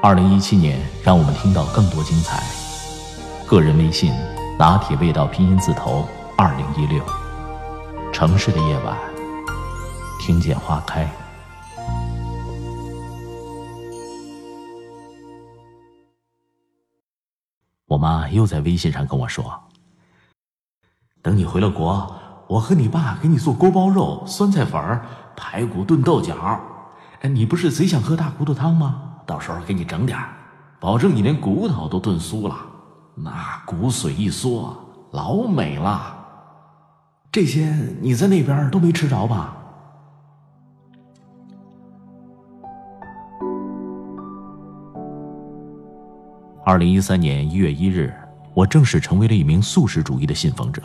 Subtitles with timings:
[0.00, 2.40] 二零一七年让我们听到更多精彩。
[3.48, 4.14] 个人微信：
[4.56, 7.04] 拿铁味道拼音字头二零一六。
[8.12, 8.96] 城市的夜晚，
[10.20, 11.10] 听见花开。
[17.88, 19.64] 我妈又在微信上跟我说
[21.20, 22.14] ：“等你回了国，
[22.46, 25.00] 我和你爸给你做锅包肉、酸菜粉、
[25.36, 26.60] 排骨炖豆角。
[27.22, 29.07] 哎，你不是贼想喝大骨头汤吗？
[29.28, 30.18] 到时候给你整点，
[30.80, 32.56] 保证你连骨头都炖酥了，
[33.14, 34.74] 那骨髓一缩，
[35.10, 36.16] 老美了。
[37.30, 39.54] 这些你在那边都没吃着吧？”
[46.64, 48.10] 二零一三年一月一日，
[48.54, 50.82] 我正式成为了一名素食主义的信奉者。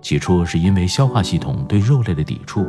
[0.00, 2.66] 起初是因为消化系统对肉类的抵触，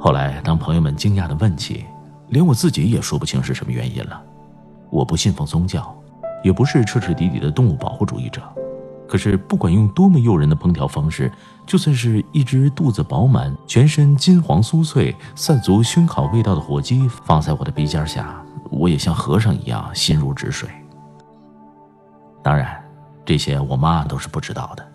[0.00, 1.84] 后来当朋友们惊讶的问起，
[2.30, 4.20] 连我自己也说不清是什么原因了。
[4.92, 5.96] 我不信奉宗教，
[6.44, 8.42] 也不是彻彻底底的动物保护主义者。
[9.08, 11.32] 可是不管用多么诱人的烹调方式，
[11.66, 18.34] 就算是一只肚子饱满、全身金黄酥脆、散足熏烤味道的火鸡放在我的鼻尖下，
[18.70, 20.68] 我也像和尚一样心如止水。
[22.42, 22.82] 当然，
[23.24, 24.86] 这些我妈都是不知道的。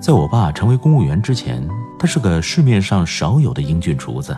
[0.00, 1.66] 在我爸成为公务员之前，
[1.98, 4.36] 他是个市面上少有的英俊厨子，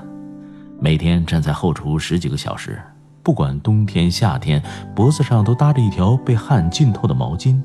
[0.81, 2.81] 每天站在后厨十几个小时，
[3.29, 4.63] 不管冬天夏天，
[4.95, 7.63] 脖子上都搭着一条被汗浸透的毛巾。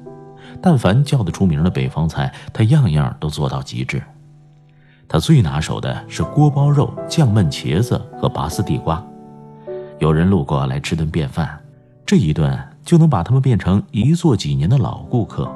[0.61, 4.03] 但凡叫得出名的北方菜，他样样都做到极致。
[5.07, 9.01] 他最拿手的是锅包肉、酱焖茄子和拔丝地瓜。
[9.99, 11.57] 有人路过来吃顿便饭，
[12.05, 15.49] 这一顿就能把他们变成一坐几年的老顾客。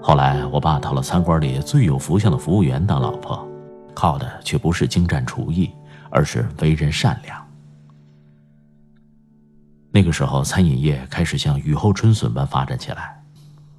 [0.00, 3.46] 后来，我爸讨了餐馆里最有福相的服务员当老婆，
[3.92, 5.70] 靠的却不是精湛厨艺，
[6.08, 7.45] 而是为人善良。
[9.96, 13.18] 那个时候，餐饮业开始像雨后春笋般发展起来，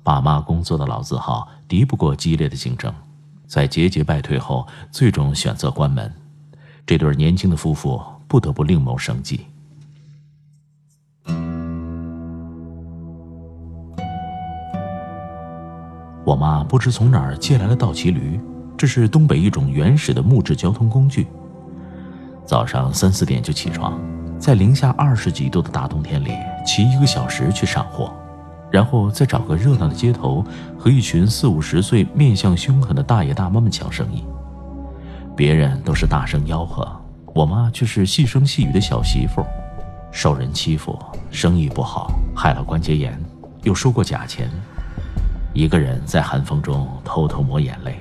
[0.02, 2.92] 爸妈工作的老字号敌不过激烈的竞争，
[3.46, 6.12] 在节节败退后，最终选择关门。
[6.88, 9.46] 这对年轻的夫妇不得不另谋生计。
[16.26, 18.40] 我妈不知从哪儿借来了倒骑驴，
[18.76, 21.28] 这是东北一种原始的木质交通工具。
[22.48, 24.00] 早上三四点就起床，
[24.40, 26.32] 在零下二十几度的大冬天里
[26.66, 28.10] 骑一个小时去上货，
[28.72, 30.42] 然后再找个热闹的街头
[30.80, 34.24] 和一群四五十岁、面相凶狠的大爷大妈们抢生意。
[35.36, 36.90] 别人都是大声吆喝，
[37.36, 39.46] 我妈却是细声细语的小媳妇，
[40.10, 40.98] 受人欺负，
[41.30, 43.20] 生意不好，害了关节炎，
[43.64, 44.50] 又收过假钱。
[45.54, 48.00] 一个人在寒风中偷偷抹眼泪，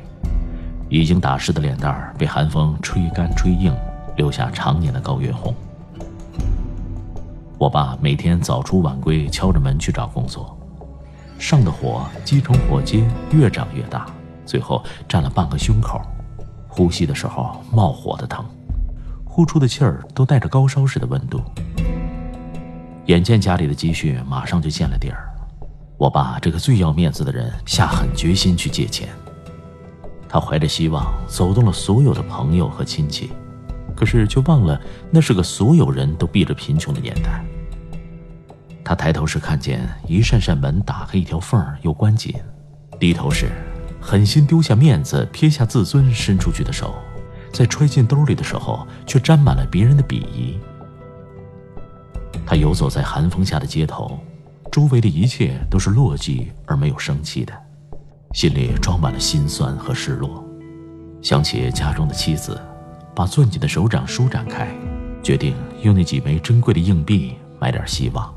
[0.88, 3.74] 已经打湿的脸蛋被寒风吹干吹硬，
[4.16, 5.54] 留下常年的高原红。
[7.58, 10.56] 我爸每天早出晚归，敲着门去找工作，
[11.38, 14.06] 上的火积成火疖，越长越大，
[14.44, 16.00] 最后占了半个胸口，
[16.68, 18.44] 呼吸的时候冒火的疼，
[19.24, 21.40] 呼出的气儿都带着高烧似的温度。
[23.06, 25.32] 眼见家里的积蓄马上就见了底儿。
[25.96, 29.08] 我爸这个最要面子的人下狠决心去借钱，
[30.28, 33.30] 他怀着希望走动了所有的朋友和亲戚，
[33.96, 34.80] 可是却忘了
[35.10, 37.44] 那是个所有人都避着贫穷的年代。
[38.84, 42.34] 他抬头时看见一扇扇门打开一条缝儿又关紧，
[43.00, 43.50] 低头时
[44.00, 46.94] 狠心丢下面子撇下自尊伸出去的手，
[47.52, 50.60] 在揣进兜里的时候却沾满了别人的鄙夷。
[52.46, 54.20] 他游走在寒风下的街头。
[54.68, 57.52] 周围的一切都是落寂而没有生气的，
[58.34, 60.44] 心里装满了心酸和失落。
[61.22, 62.60] 想起家中的妻子，
[63.16, 64.68] 把攥紧的手掌舒展开，
[65.22, 68.30] 决定用那几枚珍贵的硬币买点希望。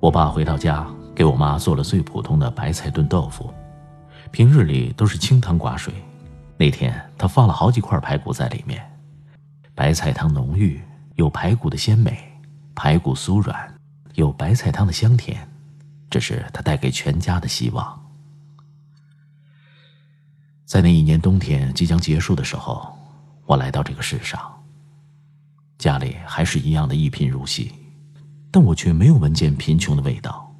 [0.00, 3.52] 我爸回到家，给我妈做了最普通的白菜炖豆腐，
[4.30, 5.92] 平日里都是清汤寡水，
[6.56, 8.82] 那天他放了好几块排骨在里面，
[9.74, 10.80] 白菜汤浓郁，
[11.16, 12.18] 有排骨的鲜美。
[12.74, 13.72] 排骨酥软，
[14.14, 15.46] 有白菜汤的香甜，
[16.10, 18.03] 这是他带给全家的希望。
[20.74, 22.92] 在那一年冬天即将结束的时候，
[23.46, 24.40] 我来到这个世上。
[25.78, 27.70] 家里还是一样的一贫如洗，
[28.50, 30.52] 但我却没有闻见贫穷的味道。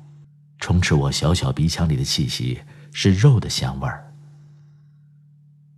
[0.61, 2.61] 充斥我小小鼻腔里的气息
[2.93, 4.08] 是肉的香味儿。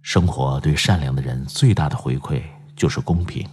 [0.03, 2.43] 生活对善良的人最大的回馈
[2.77, 3.49] 就是公平。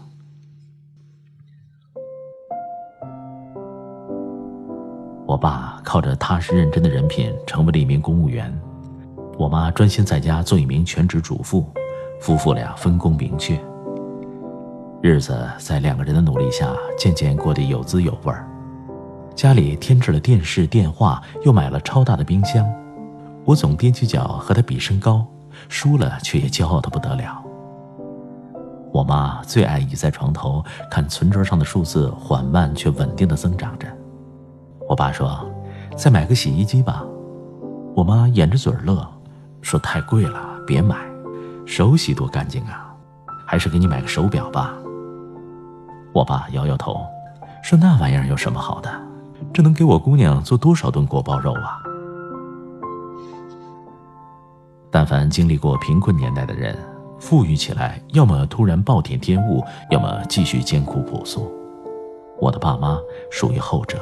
[5.26, 8.54] 我爸靠着踏实认真的人品成为了一名公务员，
[9.38, 11.66] 我妈专心在家做一名全职主妇，
[12.22, 13.60] 夫妇俩分工明确。
[15.02, 18.48] 日子在两个人的努力下渐渐过得有滋有味儿。
[19.36, 22.66] 家里添置了电视、电话，又买了超大的冰箱。
[23.44, 25.26] 我总踮起脚和他比身高，
[25.68, 27.44] 输了却也骄傲的不得了。
[28.94, 33.88] 我妈最爱倚在床头看存折上的数字缓慢却稳定的增长着。
[34.88, 35.44] 我爸说
[35.98, 37.04] ：“再买个洗衣机吧。”
[37.96, 39.08] 我妈掩着嘴乐，
[39.64, 40.96] 说：“太贵了，别买，
[41.66, 42.94] 手洗多干净啊，
[43.48, 44.76] 还是给你买个手表吧。”
[46.14, 47.02] 我爸摇摇头，
[47.64, 48.92] 说：“那玩意儿有什么好的？”
[49.52, 51.82] 这能给我姑娘做多少顿锅包肉啊！
[54.90, 56.78] 但凡经历过贫困年代的人，
[57.20, 61.52] 富裕起来，要么突然暴殄天物，要么继续艰苦朴素。
[62.40, 62.98] 我的爸妈
[63.32, 63.98] 属于后者。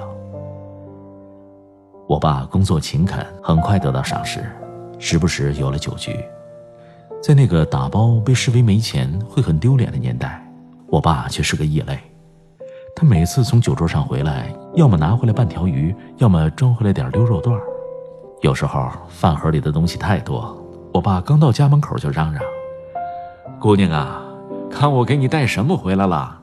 [2.08, 4.44] 我爸工作勤恳，很快得到赏识，
[5.02, 6.16] 时不时有了酒局。
[7.22, 10.48] 在那个打包被视为没钱会很丢脸的年代，
[10.88, 11.98] 我爸却是个异类。
[12.96, 17.60] 他每次从酒桌上回来，要么拿回来半条鱼，要么装回来点溜肉段
[18.42, 20.56] 有时候饭盒里的东西太多，
[20.94, 22.44] 我爸刚到家门口就嚷嚷
[23.60, 24.22] ：“姑娘啊，
[24.70, 26.38] 看我给你带什么回来了。”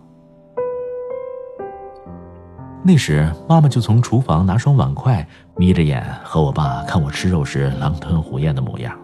[2.83, 5.27] 那时妈妈就从厨房拿双碗筷，
[5.59, 8.97] 眯着眼和我爸看我吃肉时狼吞虎咽的模样。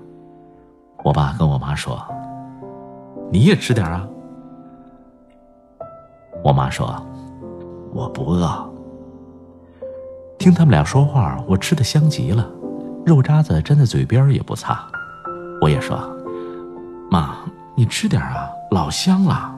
[1.02, 2.00] 我爸跟我妈说
[3.30, 4.06] ：“你也吃点啊。”
[6.44, 6.94] 我妈说。
[7.92, 8.48] 我不饿。
[10.36, 12.48] 听他们俩说话，我吃的香极了，
[13.06, 14.84] 肉渣子粘在嘴边也不擦。
[15.60, 15.96] 我也说
[17.08, 17.36] ：“妈，
[17.76, 19.54] 你吃点啊，老香了。”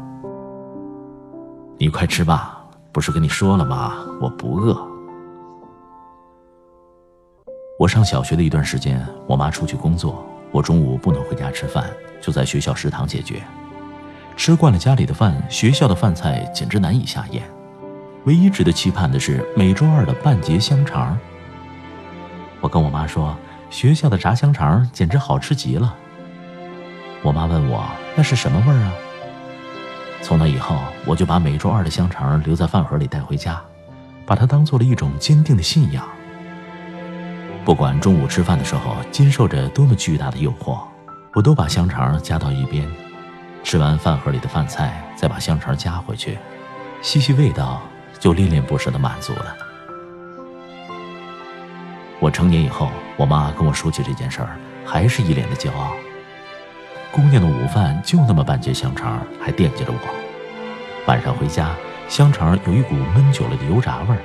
[1.78, 3.94] 你快吃吧，不是跟你说了吗？
[4.20, 4.76] 我不饿。
[7.78, 11.84] 我上小学的一段时间，我妈出去工作，我中午不能回家吃饭，
[12.23, 13.43] 就在学校食堂解决。
[14.34, 17.43] 吃惯了家里的饭，学校的饭菜简直难以下咽。
[18.25, 21.19] 唯一值得期盼的是每周二的半截香肠。
[22.62, 23.37] 我跟我妈说，
[23.69, 25.94] 学校的炸香肠简直好吃极了。
[27.23, 27.84] 我妈问我
[28.17, 28.93] 那是什么味儿啊？
[30.23, 33.62] 从那以后，我就把每周二的香肠留在饭盒里带回家，
[34.25, 36.08] 把它当做了一种坚定的信仰。
[37.66, 40.78] 不管中午吃饭的时候经受着多么巨大的诱惑，
[41.34, 42.88] 我都把香肠夹到一边，
[43.64, 46.38] 吃完饭盒里的饭菜，再把香肠夹回去，
[47.02, 47.82] 吸吸味道。
[48.20, 49.56] 就恋恋不舍的满足了。
[52.18, 55.90] 我成年以后，我妈跟我说起这件事儿，还是一脸的骄傲。
[57.10, 59.98] 姑娘的午饭就那么半截香肠，还惦记着我。
[61.06, 61.74] 晚上回家，
[62.08, 64.22] 香肠有一股闷久了的油炸味儿。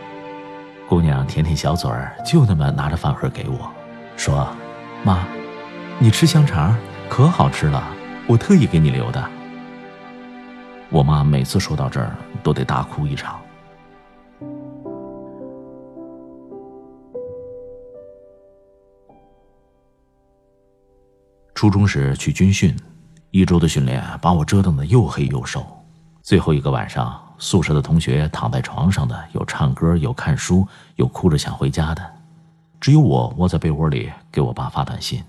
[0.92, 3.72] 姑娘舔舔小嘴儿，就那么拿着饭盒给我，
[4.18, 4.46] 说
[5.06, 5.26] ：“妈，
[6.00, 6.78] 你吃香肠
[7.10, 7.82] 可好吃了，
[8.28, 9.30] 我特意给你留的。”
[10.92, 13.40] 我妈每次说到这儿，都得大哭一场。
[21.56, 22.78] 初中时去军训，
[23.30, 25.66] 一周的训练把我折腾的又黑又瘦。
[26.22, 32.02] 最后一个晚上，宿舍的同学躺在床上的有唱歌，有看书，有哭着想回家的，
[32.80, 35.24] 只有我窝在被窝里给我爸发短信。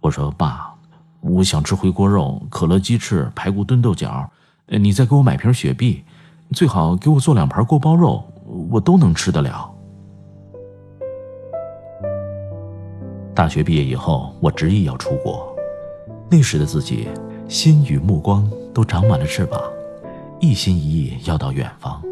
[0.00, 0.72] 我说：“爸，
[1.20, 4.30] 我想吃回锅肉、可乐鸡翅、排骨炖豆角，
[4.64, 6.02] 你再给我买瓶雪碧，
[6.52, 8.24] 最好给我做两盘锅包肉，
[8.70, 9.70] 我都能吃得了。”
[13.36, 15.54] 大学毕业以后，我执意要出国。
[16.30, 17.10] 那时的自己，
[17.46, 19.60] 心与目光都长满了翅膀，
[20.38, 22.02] 一心一意要到远方，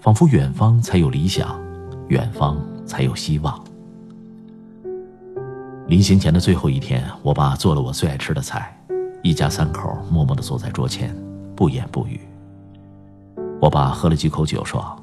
[0.00, 1.60] 仿佛远方才有理想，
[2.08, 3.58] 远方才有希望。
[5.86, 8.76] 临行前的最后一天，我爸做了我最爱吃的菜，
[9.22, 11.14] 一家三口默默地坐在桌前，
[11.54, 12.20] 不言不语。
[13.60, 14.96] 我爸喝了几口酒，说：“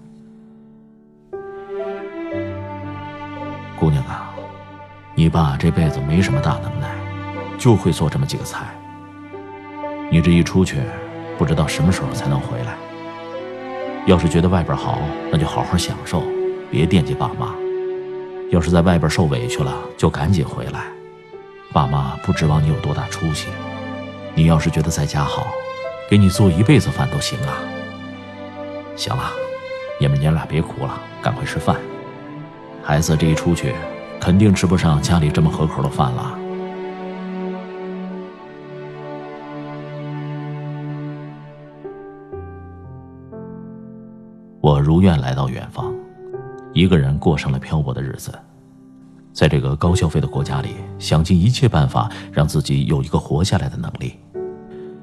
[3.79, 4.33] 姑娘啊。”
[5.15, 6.91] 你爸这辈子没什么大能耐，
[7.57, 8.67] 就会做这么几个菜。
[10.11, 10.77] 你这一出去，
[11.37, 12.75] 不知道什么时候才能回来。
[14.05, 14.99] 要是觉得外边好，
[15.31, 16.23] 那就好好享受，
[16.71, 17.53] 别惦记爸妈。
[18.49, 20.85] 要是在外边受委屈了，就赶紧回来。
[21.73, 23.47] 爸妈不指望你有多大出息。
[24.33, 25.47] 你要是觉得在家好，
[26.09, 27.59] 给你做一辈子饭都行啊。
[28.95, 29.31] 行了，
[29.99, 31.75] 你们娘俩别哭了，赶快吃饭。
[32.81, 33.75] 孩子这一出去，
[34.21, 36.39] 肯定吃不上家里这么合口的饭了。
[44.77, 45.91] 我如愿来到远方，
[46.71, 48.31] 一个人过上了漂泊的日子。
[49.33, 54.19] 在这个高消费的国家里，想尽一切办法让自己有一个活下来的能力，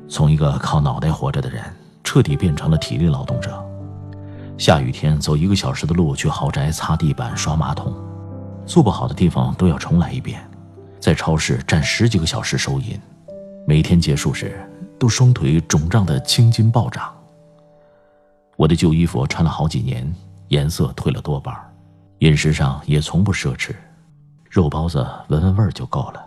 [0.08, 1.60] 从一个靠脑袋活着的人，
[2.04, 3.60] 彻底变成了体力劳动者。
[4.56, 7.92] 下雨天走一个小时的路去豪宅擦地板、刷马桶，
[8.64, 10.40] 做不好的地方都要重来一遍。
[11.00, 12.96] 在超市站十几个小时收银，
[13.66, 14.56] 每天结束时
[15.00, 17.12] 都双腿肿胀的青筋暴涨。
[18.56, 20.14] 我的旧衣服穿了好几年，
[20.48, 21.54] 颜色褪了多半，
[22.20, 23.74] 饮食上也从不奢侈。
[24.48, 26.24] 肉包子闻闻味儿就够了，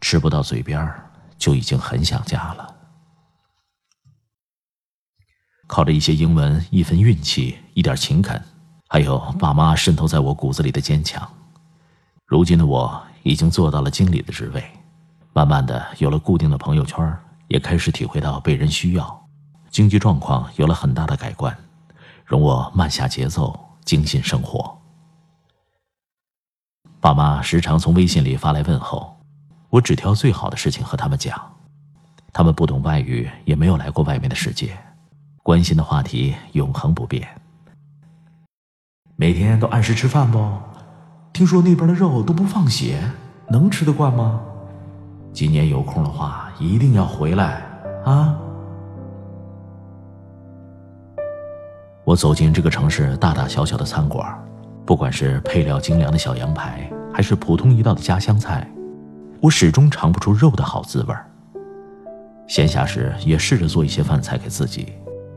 [0.00, 2.74] 吃不到嘴边儿，就已经很想家了。
[5.66, 8.40] 靠着一些英文、一份运气、一点勤恳，
[8.86, 11.28] 还有爸妈渗透在我骨子里的坚强，
[12.26, 14.62] 如今的我已经做到了经理的职位，
[15.32, 17.12] 慢慢的有了固定的朋友圈，
[17.48, 19.26] 也开始体会到被人需要，
[19.70, 21.56] 经济状况有了很大的改观，
[22.24, 24.78] 容我慢下节奏，精心生活。
[27.00, 29.16] 爸妈时常从微信里发来问候，
[29.68, 31.52] 我只挑最好的事情和他们讲。
[32.32, 34.76] 他们不懂外语，也没有来过外面的世界，
[35.42, 37.28] 关心的话题永恒不变。
[39.16, 40.58] 每天都按时吃饭不？
[41.32, 43.00] 听说那边的肉都不放血，
[43.48, 44.40] 能吃得惯吗？
[45.32, 47.62] 今年有空的话，一定要回来
[48.04, 48.38] 啊！
[52.04, 54.38] 我走进这个城市大大小小的餐馆。
[54.86, 58.70] 不管是配料精良的小羊排，还是普通一道的家乡菜，
[59.40, 61.26] 我始终尝不出肉的好滋味儿。
[62.46, 64.92] 闲暇时也试着做一些饭菜给自己，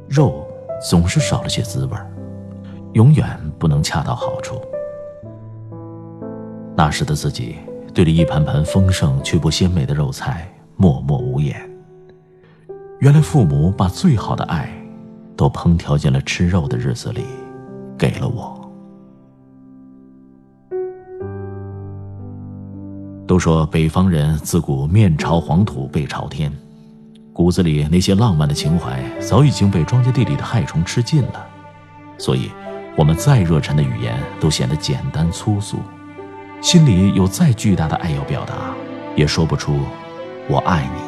[0.10, 0.46] 肉
[0.90, 2.06] 总是少了些滋味儿，
[2.92, 4.62] 永远不能恰到好处。
[6.76, 7.56] 那时的自己
[7.94, 11.58] 对着一盘盘丰盛却不鲜美的肉菜默默无言。
[13.00, 14.70] 原来父母把最好的爱，
[15.38, 17.24] 都烹调进了吃肉的日子里，
[17.98, 18.58] 给了我。
[23.28, 26.52] 都说北方人自古面朝黄土背朝天，
[27.34, 31.46] 骨子里那些浪漫的情怀早已经被庄稼地里的害虫吃尽了，
[32.18, 32.50] 所以，
[32.98, 35.78] 我们再热忱的语言都显得简单粗俗，
[36.62, 38.74] 心里有再巨大的爱要表达，
[39.16, 39.78] 也说不出
[40.50, 41.02] “我爱你”，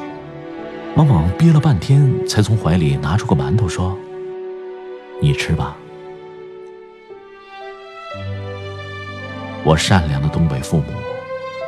[0.97, 3.97] 往往憋了半天才从怀里拿出个馒头说
[5.21, 5.75] ：“你吃吧。”
[9.63, 10.85] 我善良的东北父母。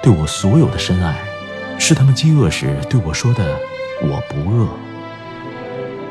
[0.03, 1.15] 对我所有的深爱，
[1.77, 3.55] 是他们饥饿时对我说的
[4.01, 4.67] “我不饿”，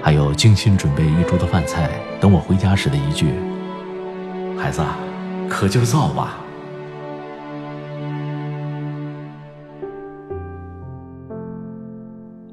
[0.01, 3.35] 还有精心准备一桌的饭菜，等我回家时的一句
[4.57, 4.81] ：“孩子，
[5.49, 6.39] 可劲造吧。”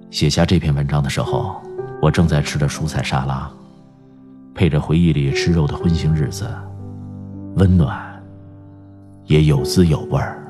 [0.10, 1.62] 写下这篇文章的时候，
[2.02, 3.48] 我正在吃着蔬菜沙拉，
[4.58, 6.50] 配着回忆里吃肉的荤腥日子，
[7.58, 7.96] 温暖，
[9.28, 10.47] 也有滋有味儿。